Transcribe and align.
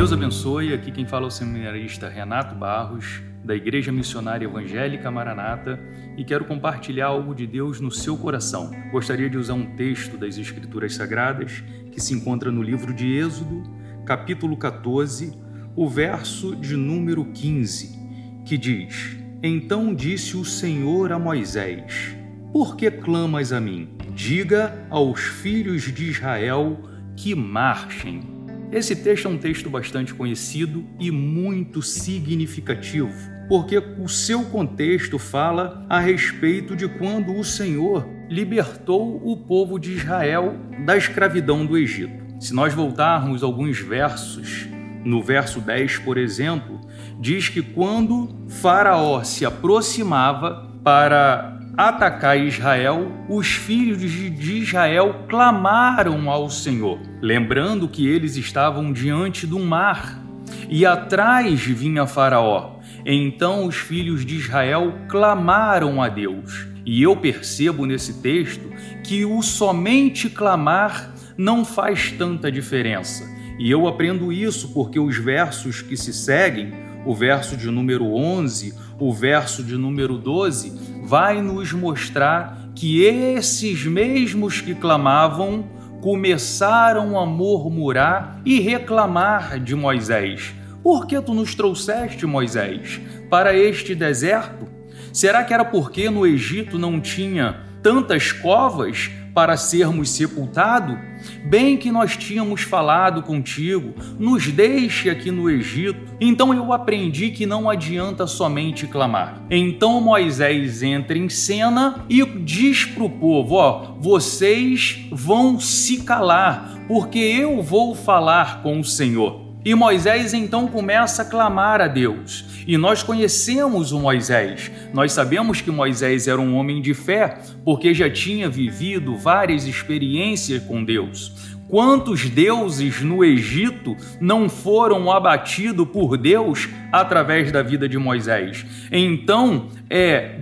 Deus 0.00 0.14
abençoe. 0.14 0.72
Aqui 0.72 0.90
quem 0.90 1.04
fala 1.04 1.26
é 1.26 1.28
o 1.28 1.30
seminarista 1.30 2.08
Renato 2.08 2.54
Barros, 2.54 3.20
da 3.44 3.54
Igreja 3.54 3.92
Missionária 3.92 4.46
Evangélica 4.46 5.10
Maranata, 5.10 5.78
e 6.16 6.24
quero 6.24 6.46
compartilhar 6.46 7.08
algo 7.08 7.34
de 7.34 7.46
Deus 7.46 7.82
no 7.82 7.90
seu 7.90 8.16
coração. 8.16 8.70
Gostaria 8.90 9.28
de 9.28 9.36
usar 9.36 9.52
um 9.52 9.76
texto 9.76 10.16
das 10.16 10.38
Escrituras 10.38 10.94
Sagradas 10.94 11.62
que 11.92 12.00
se 12.00 12.14
encontra 12.14 12.50
no 12.50 12.62
livro 12.62 12.94
de 12.94 13.12
Êxodo, 13.12 13.62
capítulo 14.06 14.56
14, 14.56 15.38
o 15.76 15.86
verso 15.86 16.56
de 16.56 16.76
número 16.76 17.26
15, 17.26 18.42
que 18.46 18.56
diz: 18.56 19.18
Então 19.42 19.94
disse 19.94 20.34
o 20.34 20.46
Senhor 20.46 21.12
a 21.12 21.18
Moisés: 21.18 22.16
Por 22.54 22.74
que 22.74 22.90
clamas 22.90 23.52
a 23.52 23.60
mim? 23.60 23.90
Diga 24.14 24.82
aos 24.88 25.20
filhos 25.20 25.82
de 25.92 26.08
Israel 26.08 26.88
que 27.14 27.34
marchem. 27.34 28.39
Esse 28.72 28.94
texto 28.94 29.26
é 29.26 29.28
um 29.28 29.36
texto 29.36 29.68
bastante 29.68 30.14
conhecido 30.14 30.84
e 31.00 31.10
muito 31.10 31.82
significativo, 31.82 33.12
porque 33.48 33.78
o 33.78 34.08
seu 34.08 34.44
contexto 34.44 35.18
fala 35.18 35.84
a 35.88 35.98
respeito 35.98 36.76
de 36.76 36.86
quando 36.86 37.34
o 37.34 37.42
Senhor 37.42 38.06
libertou 38.28 39.20
o 39.24 39.36
povo 39.36 39.76
de 39.76 39.92
Israel 39.92 40.56
da 40.86 40.96
escravidão 40.96 41.66
do 41.66 41.76
Egito. 41.76 42.24
Se 42.38 42.54
nós 42.54 42.72
voltarmos 42.72 43.42
alguns 43.42 43.80
versos, 43.80 44.68
no 45.04 45.20
verso 45.20 45.60
10, 45.60 45.98
por 45.98 46.16
exemplo, 46.16 46.80
diz 47.20 47.48
que 47.48 47.62
quando 47.62 48.46
Faraó 48.48 49.24
se 49.24 49.44
aproximava 49.44 50.78
para 50.84 51.59
atacar 51.76 52.38
Israel, 52.38 53.10
os 53.28 53.48
filhos 53.48 54.00
de 54.00 54.58
Israel 54.58 55.24
clamaram 55.28 56.30
ao 56.30 56.50
Senhor, 56.50 56.98
lembrando 57.20 57.88
que 57.88 58.06
eles 58.06 58.36
estavam 58.36 58.92
diante 58.92 59.46
do 59.46 59.58
mar 59.58 60.20
e 60.68 60.84
atrás 60.84 61.60
vinha 61.60 62.06
Faraó. 62.06 62.78
Então 63.04 63.66
os 63.66 63.76
filhos 63.76 64.24
de 64.24 64.36
Israel 64.36 64.94
clamaram 65.08 66.02
a 66.02 66.08
Deus. 66.08 66.66
E 66.84 67.02
eu 67.02 67.16
percebo 67.16 67.86
nesse 67.86 68.20
texto 68.20 68.70
que 69.04 69.24
o 69.24 69.42
somente 69.42 70.28
clamar 70.28 71.14
não 71.36 71.64
faz 71.64 72.12
tanta 72.12 72.50
diferença. 72.50 73.24
E 73.58 73.70
eu 73.70 73.86
aprendo 73.86 74.32
isso 74.32 74.72
porque 74.72 74.98
os 74.98 75.16
versos 75.16 75.82
que 75.82 75.96
se 75.96 76.12
seguem, 76.12 76.72
o 77.04 77.14
verso 77.14 77.56
de 77.56 77.70
número 77.70 78.14
11, 78.14 78.74
o 78.98 79.12
verso 79.12 79.62
de 79.62 79.76
número 79.76 80.18
12, 80.18 80.99
vai 81.02 81.40
nos 81.40 81.72
mostrar 81.72 82.70
que 82.74 83.04
esses 83.04 83.84
mesmos 83.84 84.60
que 84.60 84.74
clamavam 84.74 85.64
começaram 86.00 87.18
a 87.18 87.26
murmurar 87.26 88.40
e 88.44 88.58
reclamar 88.60 89.58
de 89.60 89.74
Moisés. 89.74 90.54
Por 90.82 91.06
que 91.06 91.20
tu 91.20 91.34
nos 91.34 91.54
trouxeste, 91.54 92.26
Moisés, 92.26 93.00
para 93.28 93.54
este 93.54 93.94
deserto? 93.94 94.66
Será 95.12 95.44
que 95.44 95.52
era 95.52 95.64
porque 95.64 96.08
no 96.08 96.26
Egito 96.26 96.78
não 96.78 97.00
tinha 97.00 97.60
tantas 97.82 98.32
covas 98.32 99.10
para 99.40 99.56
sermos 99.56 100.10
sepultados? 100.10 100.98
Bem 101.46 101.78
que 101.78 101.90
nós 101.90 102.14
tínhamos 102.14 102.60
falado 102.60 103.22
contigo, 103.22 103.94
nos 104.18 104.46
deixe 104.48 105.08
aqui 105.08 105.30
no 105.30 105.48
Egito. 105.48 106.14
Então 106.20 106.52
eu 106.52 106.74
aprendi 106.74 107.30
que 107.30 107.46
não 107.46 107.70
adianta 107.70 108.26
somente 108.26 108.86
clamar. 108.86 109.42
Então 109.50 109.98
Moisés 109.98 110.82
entra 110.82 111.16
em 111.16 111.30
cena 111.30 112.04
e 112.06 112.22
diz 112.22 112.84
para 112.84 113.04
o 113.04 113.08
povo: 113.08 113.54
Ó, 113.54 113.94
vocês 113.98 115.06
vão 115.10 115.58
se 115.58 116.02
calar, 116.02 116.78
porque 116.86 117.18
eu 117.18 117.62
vou 117.62 117.94
falar 117.94 118.62
com 118.62 118.78
o 118.78 118.84
Senhor. 118.84 119.39
E 119.62 119.74
Moisés 119.74 120.32
então 120.32 120.66
começa 120.66 121.20
a 121.20 121.24
clamar 121.24 121.82
a 121.82 121.86
Deus. 121.86 122.64
E 122.66 122.78
nós 122.78 123.02
conhecemos 123.02 123.92
o 123.92 124.00
Moisés. 124.00 124.70
Nós 124.92 125.12
sabemos 125.12 125.60
que 125.60 125.70
Moisés 125.70 126.26
era 126.26 126.40
um 126.40 126.56
homem 126.56 126.80
de 126.80 126.94
fé, 126.94 127.38
porque 127.64 127.92
já 127.92 128.08
tinha 128.08 128.48
vivido 128.48 129.16
várias 129.16 129.66
experiências 129.66 130.62
com 130.62 130.82
Deus. 130.82 131.50
Quantos 131.68 132.28
deuses 132.28 133.00
no 133.02 133.22
Egito 133.22 133.96
não 134.20 134.48
foram 134.48 135.12
abatidos 135.12 135.86
por 135.86 136.16
Deus 136.16 136.68
através 136.90 137.52
da 137.52 137.62
vida 137.62 137.88
de 137.88 137.98
Moisés? 137.98 138.64
Então, 138.90 139.68
é 139.88 140.36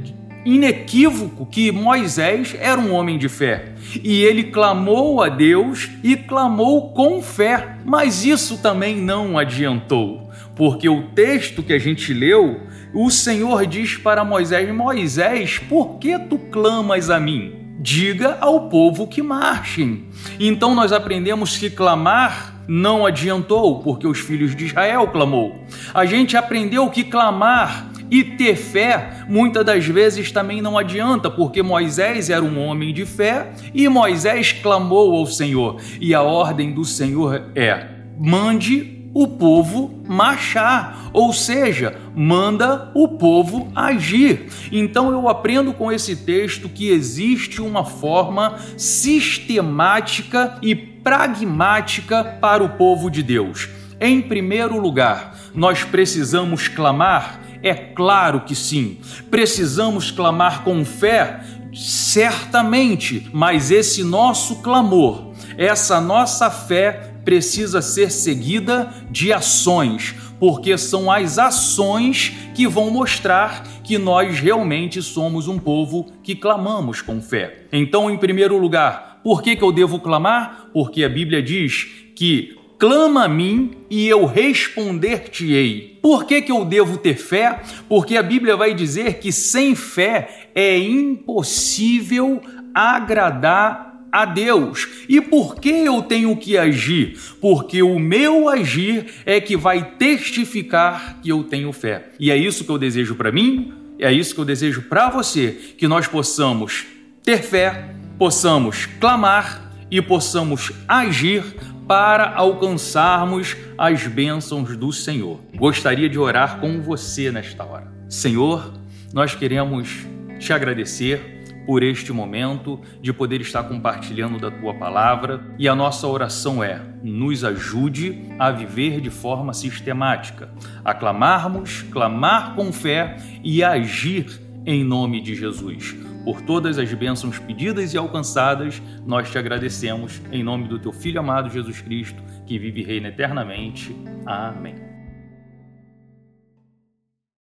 inequívoco 0.54 1.44
que 1.46 1.70
Moisés 1.70 2.56
era 2.58 2.80
um 2.80 2.92
homem 2.92 3.18
de 3.18 3.28
fé 3.28 3.74
e 4.02 4.22
ele 4.22 4.44
clamou 4.44 5.22
a 5.22 5.28
Deus 5.28 5.90
e 6.02 6.16
clamou 6.16 6.92
com 6.92 7.22
fé, 7.22 7.76
mas 7.84 8.24
isso 8.24 8.58
também 8.58 8.96
não 8.96 9.38
adiantou, 9.38 10.30
porque 10.56 10.88
o 10.88 11.08
texto 11.08 11.62
que 11.62 11.72
a 11.72 11.78
gente 11.78 12.12
leu, 12.14 12.62
o 12.94 13.10
Senhor 13.10 13.66
diz 13.66 13.96
para 13.96 14.24
Moisés: 14.24 14.74
Moisés, 14.74 15.58
por 15.58 15.98
que 15.98 16.18
tu 16.18 16.38
clamas 16.38 17.10
a 17.10 17.20
mim? 17.20 17.54
Diga 17.80 18.38
ao 18.40 18.68
povo 18.68 19.06
que 19.06 19.22
marchem. 19.22 20.06
Então 20.40 20.74
nós 20.74 20.92
aprendemos 20.92 21.56
que 21.56 21.70
clamar 21.70 22.58
não 22.68 23.06
adiantou, 23.06 23.80
porque 23.80 24.06
os 24.06 24.18
filhos 24.18 24.54
de 24.54 24.66
Israel 24.66 25.06
clamou. 25.08 25.64
A 25.94 26.04
gente 26.04 26.36
aprendeu 26.36 26.90
que 26.90 27.02
clamar 27.02 27.87
e 28.10 28.24
ter 28.24 28.56
fé, 28.56 29.24
muitas 29.28 29.64
das 29.64 29.86
vezes 29.86 30.32
também 30.32 30.62
não 30.62 30.78
adianta, 30.78 31.30
porque 31.30 31.62
Moisés 31.62 32.30
era 32.30 32.44
um 32.44 32.58
homem 32.58 32.92
de 32.92 33.04
fé 33.04 33.50
e 33.74 33.88
Moisés 33.88 34.52
clamou 34.52 35.14
ao 35.14 35.26
Senhor. 35.26 35.80
E 36.00 36.14
a 36.14 36.22
ordem 36.22 36.72
do 36.72 36.84
Senhor 36.84 37.50
é: 37.54 37.86
mande 38.18 38.98
o 39.14 39.26
povo 39.26 40.02
marchar, 40.06 41.10
ou 41.12 41.32
seja, 41.32 41.96
manda 42.14 42.90
o 42.94 43.08
povo 43.08 43.70
agir. 43.74 44.46
Então 44.70 45.10
eu 45.10 45.28
aprendo 45.28 45.72
com 45.72 45.90
esse 45.90 46.14
texto 46.16 46.68
que 46.68 46.90
existe 46.90 47.60
uma 47.60 47.84
forma 47.84 48.58
sistemática 48.76 50.56
e 50.62 50.74
pragmática 50.74 52.22
para 52.22 52.62
o 52.62 52.70
povo 52.70 53.10
de 53.10 53.22
Deus. 53.22 53.68
Em 54.00 54.22
primeiro 54.22 54.78
lugar, 54.78 55.36
nós 55.54 55.84
precisamos 55.84 56.68
clamar 56.68 57.40
é 57.62 57.74
claro 57.74 58.42
que 58.42 58.54
sim. 58.54 58.98
Precisamos 59.30 60.10
clamar 60.10 60.62
com 60.62 60.84
fé? 60.84 61.40
Certamente, 61.74 63.28
mas 63.32 63.70
esse 63.70 64.02
nosso 64.02 64.62
clamor, 64.62 65.32
essa 65.56 66.00
nossa 66.00 66.50
fé 66.50 67.12
precisa 67.24 67.82
ser 67.82 68.10
seguida 68.10 68.92
de 69.10 69.32
ações, 69.32 70.14
porque 70.40 70.78
são 70.78 71.10
as 71.10 71.38
ações 71.38 72.32
que 72.54 72.66
vão 72.66 72.90
mostrar 72.90 73.64
que 73.84 73.98
nós 73.98 74.38
realmente 74.40 75.02
somos 75.02 75.46
um 75.46 75.58
povo 75.58 76.10
que 76.22 76.34
clamamos 76.34 77.02
com 77.02 77.20
fé. 77.20 77.66
Então, 77.72 78.10
em 78.10 78.16
primeiro 78.16 78.56
lugar, 78.56 79.20
por 79.22 79.42
que, 79.42 79.56
que 79.56 79.62
eu 79.62 79.72
devo 79.72 80.00
clamar? 80.00 80.68
Porque 80.72 81.04
a 81.04 81.08
Bíblia 81.08 81.42
diz 81.42 81.86
que 82.16 82.57
clama 82.78 83.24
a 83.24 83.28
mim 83.28 83.72
e 83.90 84.06
eu 84.06 84.24
responder-te-ei. 84.24 85.98
Por 86.00 86.24
que, 86.24 86.40
que 86.40 86.52
eu 86.52 86.64
devo 86.64 86.96
ter 86.96 87.16
fé? 87.16 87.60
Porque 87.88 88.16
a 88.16 88.22
Bíblia 88.22 88.56
vai 88.56 88.72
dizer 88.72 89.18
que 89.18 89.32
sem 89.32 89.74
fé 89.74 90.48
é 90.54 90.78
impossível 90.78 92.40
agradar 92.72 93.88
a 94.12 94.24
Deus. 94.24 94.88
E 95.08 95.20
por 95.20 95.56
que 95.56 95.68
eu 95.68 96.02
tenho 96.02 96.34
que 96.36 96.56
agir? 96.56 97.18
Porque 97.40 97.82
o 97.82 97.98
meu 97.98 98.48
agir 98.48 99.06
é 99.26 99.40
que 99.40 99.56
vai 99.56 99.92
testificar 99.98 101.20
que 101.20 101.28
eu 101.30 101.44
tenho 101.44 101.72
fé. 101.72 102.10
E 102.18 102.30
é 102.30 102.36
isso 102.36 102.64
que 102.64 102.70
eu 102.70 102.78
desejo 102.78 103.14
para 103.16 103.32
mim, 103.32 103.72
é 103.98 104.12
isso 104.12 104.34
que 104.34 104.40
eu 104.40 104.44
desejo 104.44 104.82
para 104.82 105.10
você, 105.10 105.74
que 105.76 105.88
nós 105.88 106.06
possamos 106.06 106.86
ter 107.22 107.42
fé, 107.42 107.94
possamos 108.16 108.86
clamar 108.86 109.72
e 109.90 110.00
possamos 110.00 110.72
agir 110.86 111.42
para 111.88 112.34
alcançarmos 112.34 113.56
as 113.78 114.06
bênçãos 114.06 114.76
do 114.76 114.92
Senhor. 114.92 115.40
Gostaria 115.56 116.08
de 116.08 116.18
orar 116.18 116.60
com 116.60 116.82
você 116.82 117.32
nesta 117.32 117.64
hora. 117.64 117.90
Senhor, 118.10 118.74
nós 119.12 119.34
queremos 119.34 120.06
te 120.38 120.52
agradecer 120.52 121.38
por 121.66 121.82
este 121.82 122.12
momento 122.12 122.78
de 123.00 123.12
poder 123.12 123.40
estar 123.40 123.62
compartilhando 123.62 124.38
da 124.38 124.50
tua 124.50 124.74
palavra 124.74 125.54
e 125.58 125.66
a 125.66 125.74
nossa 125.74 126.06
oração 126.06 126.62
é: 126.62 126.80
nos 127.02 127.42
ajude 127.42 128.22
a 128.38 128.50
viver 128.50 129.00
de 129.00 129.10
forma 129.10 129.54
sistemática, 129.54 130.50
a 130.84 130.92
clamarmos, 130.92 131.82
clamar 131.90 132.54
com 132.54 132.70
fé 132.70 133.16
e 133.42 133.64
agir 133.64 134.40
em 134.66 134.84
nome 134.84 135.22
de 135.22 135.34
Jesus. 135.34 135.96
Por 136.28 136.42
todas 136.42 136.78
as 136.78 136.92
bênçãos 136.92 137.38
pedidas 137.38 137.94
e 137.94 137.96
alcançadas, 137.96 138.82
nós 139.06 139.30
te 139.30 139.38
agradecemos 139.38 140.20
em 140.30 140.42
nome 140.42 140.68
do 140.68 140.78
teu 140.78 140.92
Filho 140.92 141.18
amado 141.18 141.48
Jesus 141.48 141.80
Cristo, 141.80 142.22
que 142.44 142.58
vive 142.58 142.82
e 142.82 142.84
reina 142.84 143.08
eternamente. 143.08 143.96
Amém. 144.26 144.87